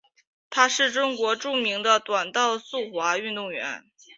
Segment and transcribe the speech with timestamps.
[0.49, 3.83] 她是中国著名的短道速滑运动员。